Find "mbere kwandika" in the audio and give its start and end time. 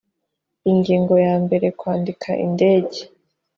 1.43-2.29